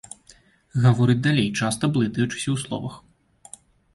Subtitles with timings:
[0.85, 2.95] Гаворыць далей, часта блытаючыся ў словах.